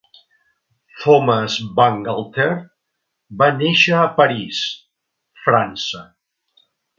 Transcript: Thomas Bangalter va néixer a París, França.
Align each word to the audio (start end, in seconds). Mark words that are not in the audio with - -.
Thomas 1.03 1.57
Bangalter 1.79 2.47
va 3.43 3.51
néixer 3.61 3.95
a 3.99 4.09
París, 4.17 4.63
França. 5.45 6.03